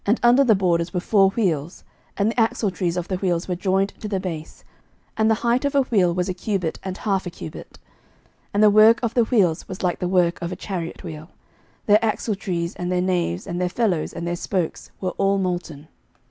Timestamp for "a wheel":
5.75-6.11